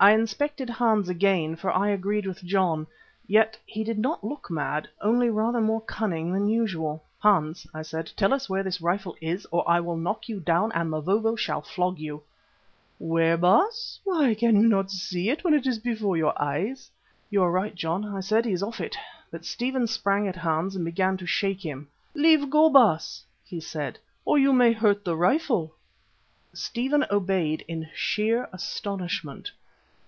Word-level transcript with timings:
I 0.00 0.12
inspected 0.12 0.70
Hans 0.70 1.08
again, 1.08 1.56
for 1.56 1.72
I 1.74 1.88
agreed 1.88 2.24
with 2.24 2.44
John. 2.44 2.86
Yet 3.26 3.58
he 3.66 3.82
did 3.82 3.98
not 3.98 4.22
look 4.22 4.48
mad, 4.48 4.86
only 5.00 5.28
rather 5.28 5.60
more 5.60 5.80
cunning 5.80 6.32
than 6.32 6.46
usual. 6.46 7.02
"Hans," 7.18 7.66
I 7.74 7.82
said, 7.82 8.08
"tell 8.16 8.32
us 8.32 8.48
where 8.48 8.62
this 8.62 8.80
rifle 8.80 9.16
is, 9.20 9.44
or 9.50 9.68
I 9.68 9.80
will 9.80 9.96
knock 9.96 10.28
you 10.28 10.38
down 10.38 10.70
and 10.70 10.88
Mavovo 10.88 11.34
shall 11.34 11.62
flog 11.62 11.98
you." 11.98 12.22
"Where, 13.00 13.36
Baas! 13.36 13.98
Why, 14.04 14.36
cannot 14.36 14.84
you 14.84 14.88
see 15.00 15.30
it 15.30 15.42
when 15.42 15.52
it 15.52 15.66
is 15.66 15.80
before 15.80 16.16
your 16.16 16.40
eyes?" 16.40 16.92
"You 17.28 17.42
are 17.42 17.50
right, 17.50 17.74
John," 17.74 18.04
I 18.04 18.20
said, 18.20 18.44
"he's 18.44 18.62
off 18.62 18.80
it"; 18.80 18.96
but 19.32 19.44
Stephen 19.44 19.88
sprang 19.88 20.28
at 20.28 20.36
Hans 20.36 20.76
and 20.76 20.84
began 20.84 21.16
to 21.16 21.26
shake 21.26 21.62
him. 21.66 21.88
"Leave 22.14 22.48
go, 22.50 22.70
Baas," 22.70 23.24
he 23.44 23.58
said, 23.58 23.98
"or 24.24 24.38
you 24.38 24.52
may 24.52 24.70
hurt 24.72 25.04
the 25.04 25.16
rifle." 25.16 25.74
Stephen 26.52 27.04
obeyed 27.10 27.64
in 27.66 27.88
sheer 27.92 28.48
astonishment. 28.52 29.50